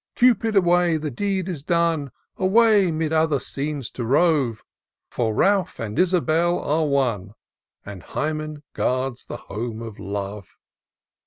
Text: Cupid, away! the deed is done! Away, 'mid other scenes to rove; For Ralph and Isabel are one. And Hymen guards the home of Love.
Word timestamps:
Cupid, 0.15 0.55
away! 0.55 0.97
the 0.97 1.11
deed 1.11 1.47
is 1.47 1.63
done! 1.63 2.09
Away, 2.37 2.89
'mid 2.89 3.13
other 3.13 3.39
scenes 3.39 3.91
to 3.91 4.03
rove; 4.03 4.63
For 5.11 5.31
Ralph 5.31 5.79
and 5.79 5.99
Isabel 5.99 6.57
are 6.57 6.87
one. 6.87 7.35
And 7.85 8.01
Hymen 8.01 8.63
guards 8.73 9.27
the 9.27 9.37
home 9.37 9.83
of 9.83 9.99
Love. 9.99 10.57